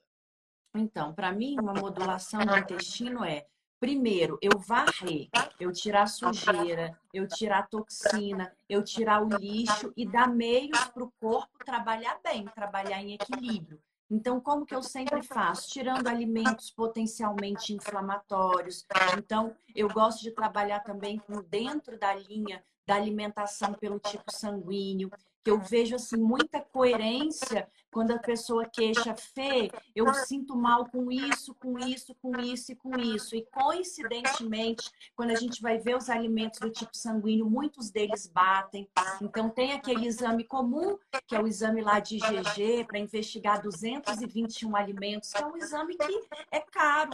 [0.77, 3.49] Então, para mim, uma modulação do intestino é,
[3.81, 10.29] primeiro, eu varrer, eu tirar sujeira, eu tirar toxina, eu tirar o lixo e dar
[10.29, 13.81] meios para o corpo trabalhar bem, trabalhar em equilíbrio.
[14.11, 15.71] Então, como que eu sempre faço?
[15.71, 18.85] Tirando alimentos potencialmente inflamatórios.
[19.17, 25.11] Então, eu gosto de trabalhar também com dentro da linha da alimentação pelo tipo sanguíneo
[25.43, 31.11] que eu vejo assim muita coerência quando a pessoa queixa, Fê, eu sinto mal com
[31.11, 33.35] isso, com isso, com isso e com isso.
[33.35, 38.89] E coincidentemente, quando a gente vai ver os alimentos do tipo sanguíneo, muitos deles batem.
[39.21, 44.77] Então tem aquele exame comum, que é o exame lá de IgG, para investigar 221
[44.77, 47.13] alimentos, que é um exame que é caro.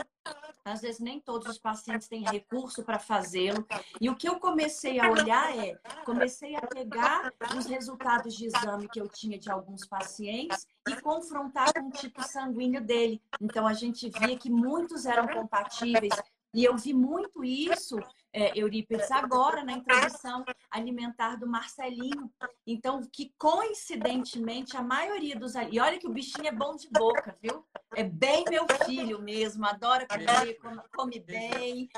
[0.65, 3.65] Às vezes nem todos os pacientes têm recurso para fazê-lo.
[4.01, 8.89] E o que eu comecei a olhar é, comecei a pegar os resultados de exame
[8.89, 13.21] que eu tinha de alguns pacientes e confrontar com o tipo sanguíneo dele.
[13.41, 16.15] Então a gente via que muitos eram compatíveis.
[16.55, 17.99] E eu vi muito isso
[18.33, 22.31] é, Eurípides agora na introdução alimentar do Marcelinho.
[22.67, 25.55] Então, que coincidentemente a maioria dos.
[25.71, 27.67] E olha que o bichinho é bom de boca, viu?
[27.95, 30.59] É bem meu filho mesmo, adora comer,
[30.95, 31.89] come bem,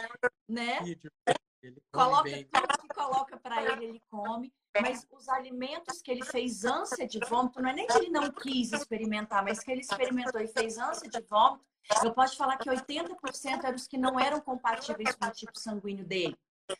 [0.48, 0.78] né?
[1.92, 4.52] Coloca tudo que coloca para ele, ele come.
[4.80, 8.30] Mas os alimentos que ele fez ânsia de vômito, não é nem que ele não
[8.30, 11.64] quis experimentar, mas que ele experimentou e fez ânsia de vômito,
[12.04, 16.04] eu posso falar que 80% eram os que não eram compatíveis com o tipo sanguíneo
[16.04, 16.37] dele.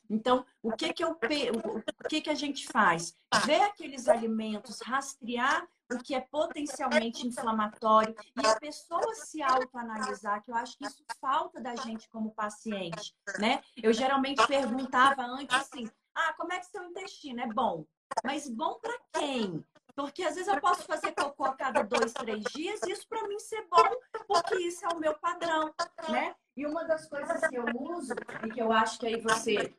[0.09, 3.17] Então, o que que, eu, o que que a gente faz?
[3.47, 10.51] Ver aqueles alimentos, rastrear o que é potencialmente inflamatório e a pessoa se autoanalisar, que
[10.51, 13.63] eu acho que isso falta da gente como paciente, né?
[13.83, 17.87] Eu geralmente perguntava antes assim, ah, como é que seu intestino é bom?
[18.25, 19.65] Mas bom para quem?
[19.95, 23.27] Porque às vezes eu posso fazer cocô a cada dois, três dias, e isso para
[23.27, 23.89] mim ser bom,
[24.27, 25.73] porque isso é o meu padrão,
[26.09, 26.35] né?
[26.57, 29.75] E uma das coisas que eu uso, e que eu acho que aí você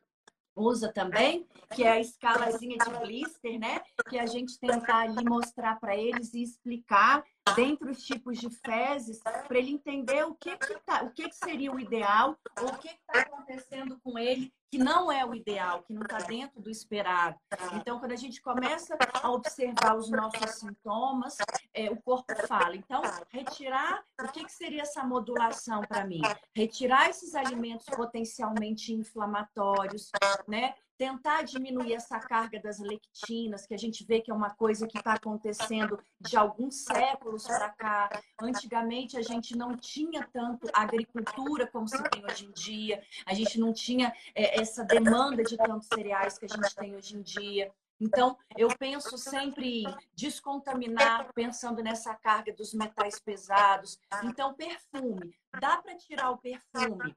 [0.54, 3.80] usa também, que é a escalazinha de blister, né?
[4.08, 7.24] Que a gente tenta ali mostrar para eles e explicar
[7.54, 11.36] dentre os tipos de fezes, para ele entender o que que, tá, o que que
[11.36, 15.82] seria o ideal, ou o que está acontecendo com ele que não é o ideal,
[15.82, 17.36] que não está dentro do esperado.
[17.74, 21.36] Então, quando a gente começa a observar os nossos sintomas,
[21.74, 22.76] é, o corpo fala.
[22.76, 26.22] Então, retirar, o que, que seria essa modulação para mim?
[26.54, 30.10] Retirar esses alimentos potencialmente inflamatórios,
[30.46, 30.74] né?
[31.00, 34.98] Tentar diminuir essa carga das lectinas, que a gente vê que é uma coisa que
[34.98, 38.22] está acontecendo de alguns séculos para cá.
[38.38, 43.58] Antigamente a gente não tinha tanto agricultura como se tem hoje em dia, a gente
[43.58, 47.72] não tinha é, essa demanda de tantos cereais que a gente tem hoje em dia.
[47.98, 53.98] Então, eu penso sempre em descontaminar, pensando nessa carga dos metais pesados.
[54.22, 55.34] Então, perfume.
[55.58, 57.16] Dá para tirar o perfume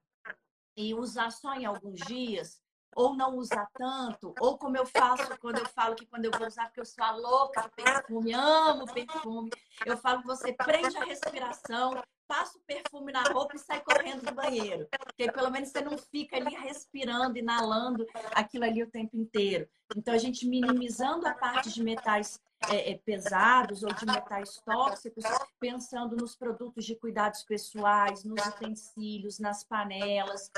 [0.78, 2.63] e usar só em alguns dias?
[2.96, 6.48] Ou não usar tanto, ou como eu faço quando eu falo que quando eu vou
[6.48, 9.50] usar, porque eu sou a louca perfume, amo perfume,
[9.86, 14.26] eu falo que você prende a respiração, passa o perfume na roupa e sai correndo
[14.26, 14.88] do banheiro.
[15.06, 19.68] Porque pelo menos você não fica ali respirando, inalando aquilo ali o tempo inteiro.
[19.96, 25.24] Então, a gente minimizando a parte de metais é, é, pesados ou de metais tóxicos,
[25.60, 30.52] pensando nos produtos de cuidados pessoais, nos utensílios, nas panelas,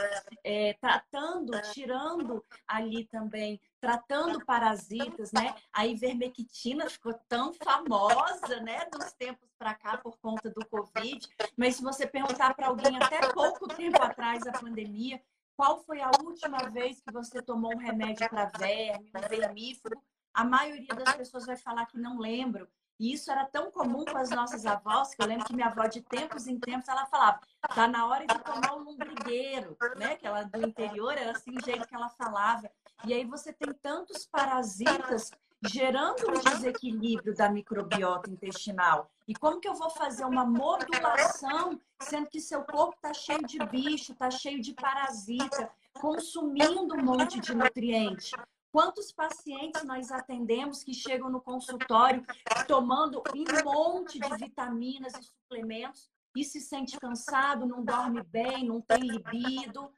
[0.44, 5.56] é, tratando, tirando ali também, tratando parasitas, né?
[5.74, 11.76] A ivermectina ficou tão famosa, né, dos tempos para cá por conta do Covid, mas
[11.76, 15.22] se você perguntar para alguém até pouco tempo atrás, a pandemia,
[15.56, 20.04] qual foi a última vez que você tomou um remédio para verme, um vermífugo?
[20.36, 22.68] A maioria das pessoas vai falar que não lembram.
[23.00, 25.86] E isso era tão comum com as nossas avós, que eu lembro que minha avó,
[25.86, 27.40] de tempos em tempos, ela falava:
[27.74, 30.16] tá na hora de tomar o lombrigueiro, né?
[30.16, 32.70] Que ela do interior, era assim o jeito que ela falava.
[33.06, 35.32] E aí você tem tantos parasitas
[35.68, 39.10] gerando um desequilíbrio da microbiota intestinal.
[39.28, 43.58] E como que eu vou fazer uma modulação, sendo que seu corpo está cheio de
[43.66, 48.36] bicho, está cheio de parasita, consumindo um monte de nutriente?
[48.76, 52.26] Quantos pacientes nós atendemos que chegam no consultório
[52.68, 58.82] tomando um monte de vitaminas e suplementos e se sente cansado, não dorme bem, não
[58.82, 59.90] tem libido,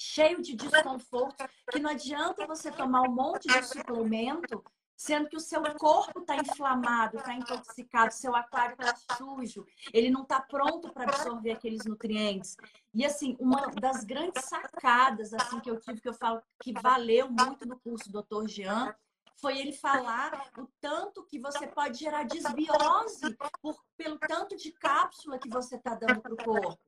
[0.00, 4.64] cheio de desconforto, que não adianta você tomar um monte de suplemento
[4.96, 10.22] sendo que o seu corpo está inflamado, está intoxicado, seu aquário está sujo, ele não
[10.22, 12.56] está pronto para absorver aqueles nutrientes.
[12.94, 17.28] E assim, uma das grandes sacadas assim que eu tive, que eu falo que valeu
[17.30, 18.48] muito no curso do Dr.
[18.48, 18.94] Jean,
[19.36, 25.38] foi ele falar o tanto que você pode gerar desbiose por, pelo tanto de cápsula
[25.38, 26.78] que você está dando para o corpo.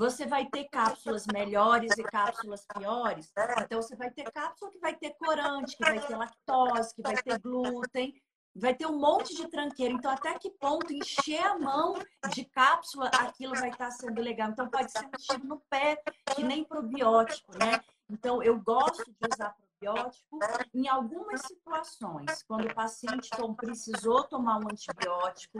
[0.00, 3.30] Você vai ter cápsulas melhores e cápsulas piores.
[3.58, 7.16] Então, você vai ter cápsula que vai ter corante, que vai ter lactose, que vai
[7.22, 8.14] ter glúten,
[8.56, 9.92] vai ter um monte de tranqueira.
[9.92, 11.98] Então, até que ponto encher a mão
[12.32, 14.48] de cápsula, aquilo vai estar sendo legal.
[14.48, 16.02] Então, pode ser um tiro no pé,
[16.34, 17.78] que nem probiótico, né?
[18.08, 20.38] Então, eu gosto de usar probiótico
[20.72, 22.42] em algumas situações.
[22.44, 25.58] Quando o paciente precisou tomar um antibiótico,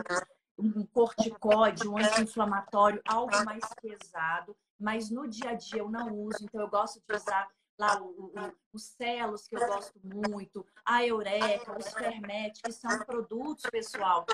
[0.60, 6.44] um corticóide, um anti-inflamatório, algo mais pesado, mas no dia a dia eu não uso,
[6.44, 7.48] então eu gosto de usar
[7.80, 8.32] lá o, o,
[8.74, 14.26] os celos, que eu gosto muito, a Eureka, os Fermet, que são produtos, pessoal,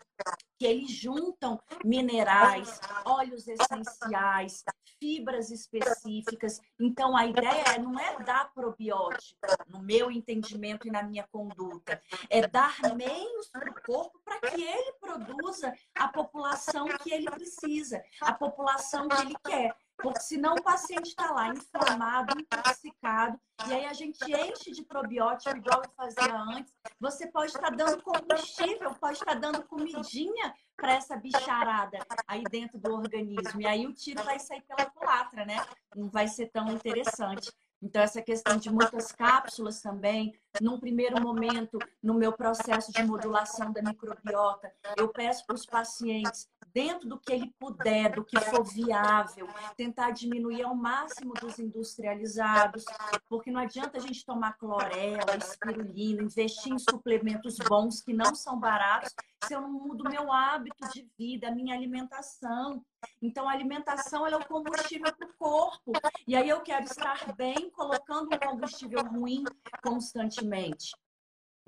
[0.58, 4.64] que eles juntam minerais, óleos essenciais,
[4.98, 6.60] fibras específicas.
[6.80, 12.46] Então, a ideia não é dar probiótico, no meu entendimento e na minha conduta, é
[12.46, 18.32] dar meios para o corpo para que ele produza a população que ele precisa, a
[18.32, 19.76] população que ele quer.
[19.98, 25.56] Porque senão o paciente está lá inflamado, intoxicado, e aí a gente enche de probiótico
[25.56, 26.72] igual eu fazia antes.
[27.00, 32.42] Você pode estar tá dando combustível, pode estar tá dando comidinha para essa bicharada aí
[32.50, 33.60] dentro do organismo.
[33.60, 35.56] E aí o tiro vai sair pela culatra, né?
[35.94, 37.50] Não vai ser tão interessante.
[37.82, 43.70] Então, essa questão de muitas cápsulas também, num primeiro momento, no meu processo de modulação
[43.72, 48.62] da microbiota, eu peço para os pacientes dentro do que ele puder, do que for
[48.62, 52.84] viável, tentar diminuir ao máximo dos industrializados,
[53.30, 58.60] porque não adianta a gente tomar clorela, espirulina, investir em suplementos bons que não são
[58.60, 62.84] baratos, se eu não mudo meu hábito de vida, minha alimentação.
[63.22, 65.92] Então, a alimentação é o combustível para o corpo.
[66.28, 69.44] E aí eu quero estar bem colocando um combustível ruim
[69.82, 70.94] constantemente.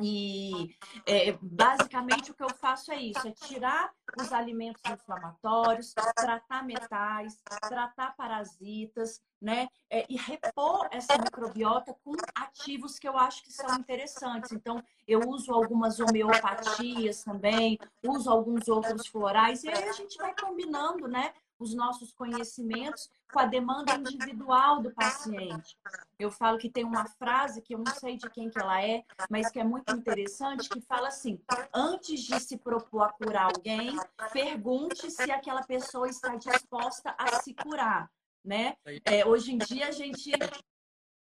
[0.00, 6.64] E é, basicamente o que eu faço é isso: é tirar os alimentos inflamatórios, tratar
[6.64, 9.68] metais, tratar parasitas, né?
[9.90, 14.52] É, e repor essa microbiota com ativos que eu acho que são interessantes.
[14.52, 20.34] Então, eu uso algumas homeopatias também, uso alguns outros florais, e aí a gente vai
[20.34, 21.32] combinando, né?
[21.58, 25.76] Os nossos conhecimentos com a demanda individual do paciente.
[26.18, 29.04] Eu falo que tem uma frase que eu não sei de quem que ela é,
[29.28, 31.40] mas que é muito interessante, que fala assim:
[31.74, 33.96] antes de se propor a curar alguém,
[34.32, 38.10] pergunte se aquela pessoa está disposta a se curar,
[38.44, 38.76] né?
[39.04, 40.32] É, hoje em dia a gente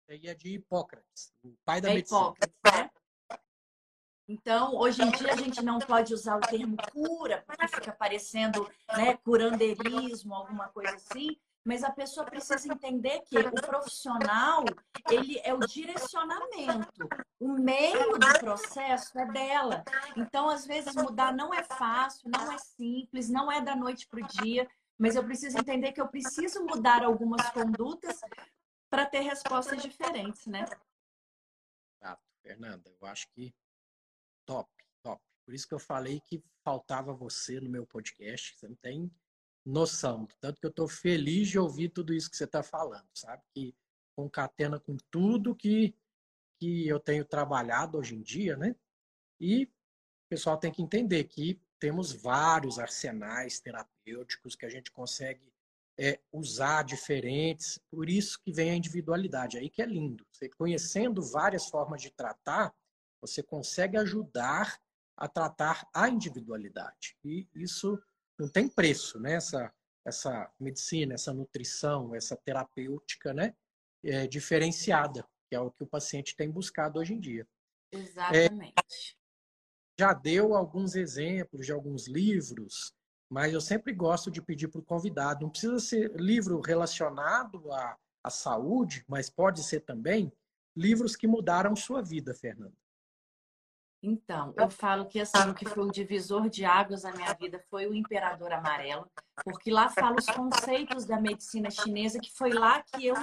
[0.09, 2.21] aí é de Hipócrates, o pai da é medicina.
[2.21, 2.90] Hipócrates, né?
[4.28, 8.70] Então, hoje em dia, a gente não pode usar o termo cura, porque fica parecendo
[8.96, 14.64] né, curandeirismo, alguma coisa assim, mas a pessoa precisa entender que o profissional,
[15.11, 17.08] ele é o direcionamento.
[17.38, 19.85] O meio do processo é dela.
[20.16, 24.24] Então, às vezes, mudar não é fácil, não é simples, não é da noite para
[24.24, 28.20] o dia, mas eu preciso entender que eu preciso mudar algumas condutas
[28.90, 30.64] para ter respostas diferentes, né?
[32.00, 32.92] Exato, Fernanda.
[33.00, 33.54] Eu acho que
[34.52, 34.70] top,
[35.02, 35.22] top.
[35.46, 38.54] Por isso que eu falei que faltava você no meu podcast.
[38.56, 39.10] Você não tem
[39.64, 40.26] noção.
[40.40, 43.42] Tanto que eu estou feliz de ouvir tudo isso que você está falando, sabe?
[43.54, 43.74] Que
[44.14, 45.94] concatena com tudo que,
[46.60, 48.76] que eu tenho trabalhado hoje em dia, né?
[49.40, 49.68] E o
[50.28, 55.53] pessoal tem que entender que temos vários arsenais terapêuticos que a gente consegue
[55.98, 57.78] é, usar diferentes.
[57.90, 59.59] Por isso que vem a individualidade.
[59.59, 60.26] Aí que é lindo.
[60.30, 62.74] Você conhecendo várias formas de tratar,
[63.23, 64.79] você consegue ajudar
[65.16, 67.16] a tratar a individualidade.
[67.25, 68.03] E isso
[68.37, 69.35] não tem preço, né?
[69.35, 69.73] Essa,
[70.05, 73.55] essa medicina, essa nutrição, essa terapêutica, né?
[74.05, 77.47] É diferenciada, que é o que o paciente tem buscado hoje em dia.
[77.93, 78.75] Exatamente.
[78.77, 79.23] É,
[80.01, 82.93] já deu alguns exemplos de alguns livros,
[83.31, 87.97] mas eu sempre gosto de pedir para o convidado, não precisa ser livro relacionado à,
[88.25, 90.33] à saúde, mas pode ser também
[90.75, 92.82] livros que mudaram sua vida, Fernanda.
[94.03, 97.62] Então, eu falo que assim, o que foi um divisor de águas na minha vida
[97.70, 99.09] foi o Imperador Amarelo,
[99.44, 103.14] porque lá fala os conceitos da medicina chinesa, que foi lá que eu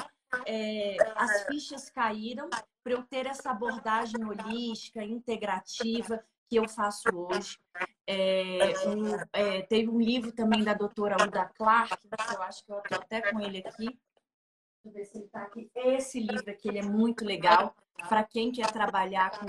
[0.45, 2.49] é, as fichas caíram
[2.83, 7.59] para eu ter essa abordagem holística, integrativa que eu faço hoje.
[8.07, 12.71] É, um, é, teve um livro também da doutora Uda Clark, que eu acho que
[12.71, 13.85] eu estou até com ele aqui.
[13.85, 15.69] Deixa eu ver se ele está aqui.
[15.75, 17.75] Esse livro aqui ele é muito legal
[18.07, 19.45] para quem quer trabalhar com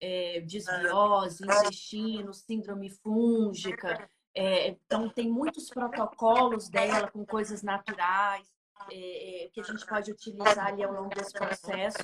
[0.00, 4.08] é, desbiose, intestino, síndrome fúngica.
[4.34, 8.48] É, então, tem muitos protocolos dela com coisas naturais
[8.90, 11.98] é, que a gente pode utilizar ali ao longo desse processo.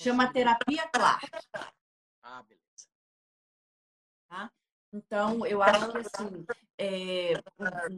[0.00, 1.26] Chama Terapia Clark.
[2.22, 2.88] Ah, beleza.
[4.28, 4.50] Tá?
[4.92, 6.46] Então, eu acho que assim,
[6.78, 7.34] é,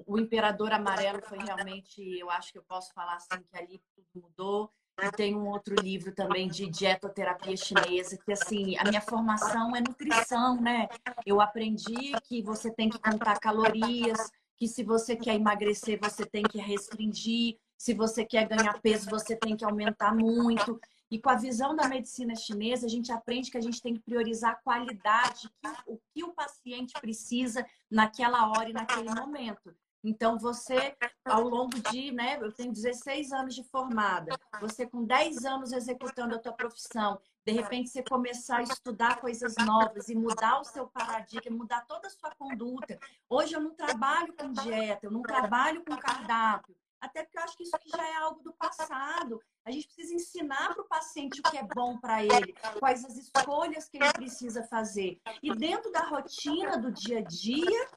[0.06, 4.08] o, Imperador Amarelo foi realmente, eu acho que eu posso falar assim, que ali tudo
[4.14, 4.72] mudou.
[5.02, 9.80] E tem um outro livro também de dietoterapia chinesa, que assim, a minha formação é
[9.80, 10.88] nutrição, né?
[11.24, 16.42] Eu aprendi que você tem que contar calorias, que se você quer emagrecer, você tem
[16.42, 20.78] que restringir, se você quer ganhar peso, você tem que aumentar muito.
[21.10, 24.02] E com a visão da medicina chinesa, a gente aprende que a gente tem que
[24.02, 25.50] priorizar a qualidade,
[25.86, 29.74] o que o paciente precisa naquela hora e naquele momento.
[30.02, 35.44] Então, você, ao longo de, né, eu tenho 16 anos de formada, você com 10
[35.44, 40.60] anos executando a tua profissão, de repente você começar a estudar coisas novas e mudar
[40.60, 42.98] o seu paradigma, mudar toda a sua conduta.
[43.28, 47.56] Hoje eu não trabalho com dieta, eu não trabalho com cardápio, até porque eu acho
[47.56, 49.40] que isso já é algo do passado.
[49.64, 53.16] A gente precisa ensinar para o paciente o que é bom para ele, quais as
[53.16, 55.20] escolhas que ele precisa fazer.
[55.42, 57.88] E dentro da rotina do dia a dia,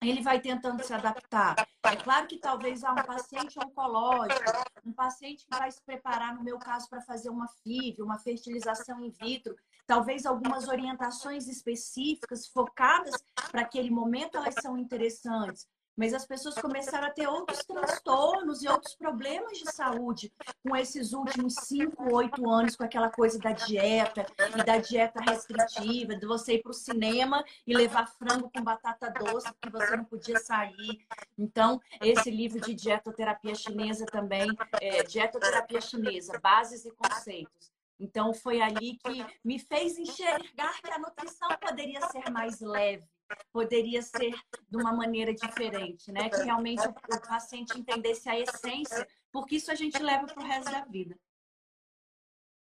[0.00, 1.56] ele vai tentando se adaptar.
[1.84, 4.42] É claro que talvez há um paciente oncológico,
[4.84, 9.00] um paciente que vai se preparar, no meu caso, para fazer uma FIV, uma fertilização
[9.04, 13.14] in vitro, talvez algumas orientações específicas focadas
[13.50, 15.66] para aquele momento elas são interessantes
[15.98, 20.32] mas as pessoas começaram a ter outros transtornos e outros problemas de saúde
[20.62, 24.24] com esses últimos cinco, oito anos, com aquela coisa da dieta
[24.56, 29.10] e da dieta restritiva, de você ir para o cinema e levar frango com batata
[29.10, 31.04] doce, porque você não podia sair.
[31.36, 34.48] Então, esse livro de dietoterapia chinesa também,
[34.80, 37.72] é, dietoterapia chinesa, bases e conceitos.
[37.98, 43.04] Então, foi ali que me fez enxergar que a nutrição poderia ser mais leve
[43.52, 44.34] poderia ser
[44.68, 46.28] de uma maneira diferente, né?
[46.28, 50.46] Que realmente o, o paciente entendesse a essência, porque isso a gente leva para o
[50.46, 51.18] resto da vida.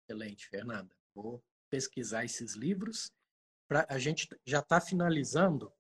[0.03, 0.95] Excelente, Fernanda.
[1.15, 3.13] Vou pesquisar esses livros.
[3.69, 5.73] Pra, a gente já está finalizando.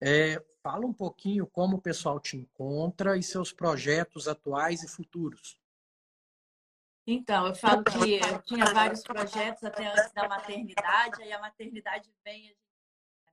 [0.00, 5.60] É, fala um pouquinho como o pessoal te encontra e seus projetos atuais e futuros.
[7.06, 12.12] Então, eu falo que eu tinha vários projetos até antes da maternidade, aí a maternidade
[12.22, 12.54] vem,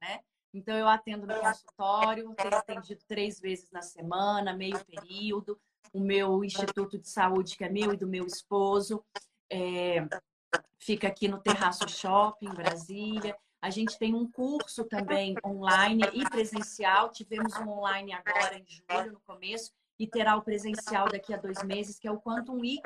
[0.02, 0.24] né?
[0.56, 5.60] Então, eu atendo no consultório, tenho atendido três vezes na semana, meio período.
[5.92, 9.04] O meu Instituto de Saúde, que é meu e do meu esposo,
[9.52, 10.08] é,
[10.80, 13.36] fica aqui no Terraço Shopping, Brasília.
[13.62, 17.12] A gente tem um curso também online e presencial.
[17.12, 21.64] Tivemos um online agora em julho, no começo, e terá o presencial daqui a dois
[21.64, 22.82] meses, que é o Quantum Week,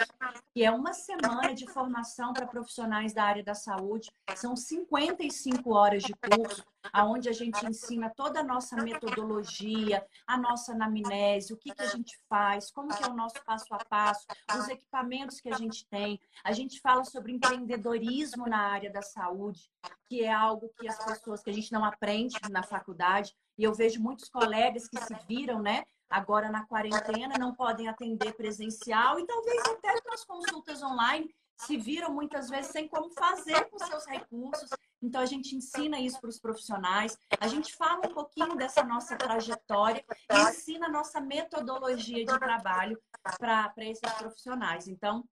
[0.54, 4.12] que é uma semana de formação para profissionais da área da saúde.
[4.36, 10.74] São 55 horas de curso, aonde a gente ensina toda a nossa metodologia, a nossa
[10.74, 14.26] anamnese, o que, que a gente faz, como que é o nosso passo a passo,
[14.56, 16.20] os equipamentos que a gente tem.
[16.44, 19.70] A gente fala sobre empreendedorismo na área da saúde,
[20.08, 23.36] que é algo que as pessoas que a gente não aprende na faculdade.
[23.58, 25.84] E eu vejo muitos colegas que se viram, né?
[26.10, 32.14] Agora na quarentena, não podem atender presencial e talvez até nas consultas online se viram
[32.14, 34.70] muitas vezes sem como fazer com seus recursos.
[35.02, 39.16] Então a gente ensina isso para os profissionais, a gente fala um pouquinho dessa nossa
[39.16, 43.00] trajetória e ensina a nossa metodologia de trabalho
[43.38, 44.88] para esses profissionais.
[44.88, 45.24] Então,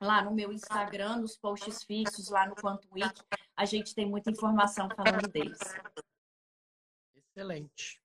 [0.00, 3.20] lá no meu Instagram, nos posts fixos, lá no Quanto Week,
[3.56, 5.58] a gente tem muita informação falando deles.
[7.16, 8.01] Excelente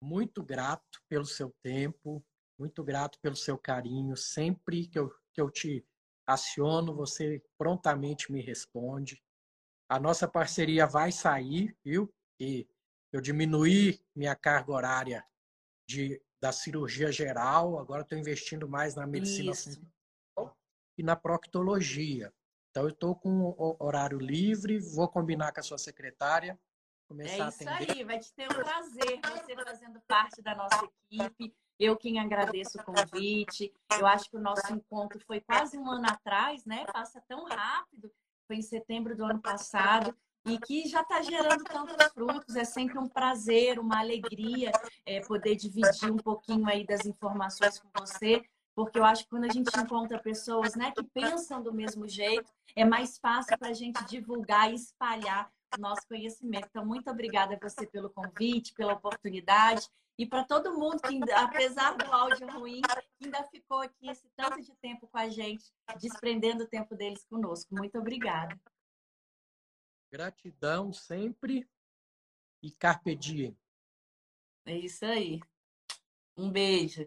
[0.00, 2.24] muito grato pelo seu tempo,
[2.58, 4.16] muito grato pelo seu carinho.
[4.16, 5.84] Sempre que eu, que eu te
[6.26, 9.22] aciono, você prontamente me responde.
[9.88, 12.12] A nossa parceria vai sair, viu?
[12.38, 12.66] E
[13.12, 15.24] eu diminuí minha carga horária
[15.88, 19.52] de, da cirurgia geral, agora estou investindo mais na medicina
[20.96, 22.32] e na proctologia.
[22.70, 26.58] Então, eu estou com horário livre, vou combinar com a sua secretária
[27.10, 31.52] começar é isso aí, vai te ter um prazer você fazendo parte da nossa equipe.
[31.76, 33.72] Eu quem agradeço o convite.
[33.98, 36.84] Eu acho que o nosso encontro foi quase um ano atrás, né?
[36.92, 38.12] Passa tão rápido.
[38.46, 42.54] Foi em setembro do ano passado e que já está gerando tantos frutos.
[42.54, 44.70] É sempre um prazer, uma alegria
[45.04, 48.44] é, poder dividir um pouquinho aí das informações com você.
[48.72, 52.50] porque eu acho que quando a gente encontra pessoas né, que pensam do mesmo jeito,
[52.76, 56.68] é mais fácil para a gente divulgar e espalhar nosso conhecimento.
[56.68, 59.88] Então, muito obrigada a você pelo convite, pela oportunidade.
[60.18, 62.82] E para todo mundo que, apesar do áudio ruim,
[63.22, 67.74] ainda ficou aqui esse tanto de tempo com a gente, desprendendo o tempo deles conosco.
[67.74, 68.58] Muito obrigada.
[70.12, 71.66] Gratidão sempre
[72.62, 73.56] e carpe diem.
[74.66, 75.40] É isso aí.
[76.36, 77.06] Um beijo.